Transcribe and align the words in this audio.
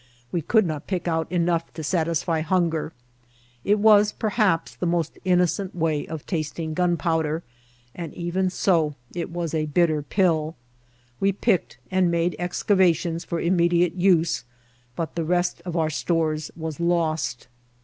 We 0.31 0.41
could 0.41 0.65
not 0.65 0.87
pick 0.87 1.07
out 1.07 1.31
enough 1.31 1.71
to 1.75 1.83
satisfy 1.83 2.41
hunger. 2.41 2.91
It 3.63 3.77
was 3.77 4.11
perhaps 4.11 4.73
the 4.73 4.87
most 4.87 5.19
innocent 5.25 5.75
way 5.75 6.07
of 6.07 6.25
tasting 6.25 6.73
gunpowder, 6.73 7.43
but 7.95 8.11
even 8.15 8.49
so 8.49 8.95
it 9.13 9.29
was 9.29 9.53
a 9.53 9.67
bitter 9.67 10.01
pill. 10.01 10.55
We 11.19 11.31
picked 11.31 11.77
and 11.91 12.09
made 12.09 12.35
excavations 12.39 13.23
for 13.23 13.39
immediate 13.39 13.93
use, 13.93 14.43
but 14.95 15.13
the 15.13 15.23
rest 15.23 15.61
of 15.65 15.77
our 15.77 15.91
stores 15.91 16.49
was 16.55 16.79
lost. 16.79 17.47